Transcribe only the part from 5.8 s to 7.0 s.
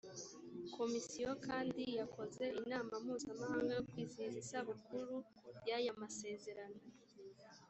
y amasezerano